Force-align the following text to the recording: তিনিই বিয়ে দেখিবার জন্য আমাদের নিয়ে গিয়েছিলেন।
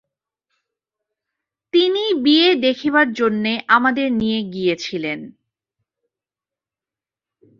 তিনিই 1.73 2.13
বিয়ে 2.23 2.49
দেখিবার 2.65 3.07
জন্য 3.13 3.45
আমাদের 3.67 4.07
নিয়ে 4.11 4.39
গিয়েছিলেন। 4.53 5.19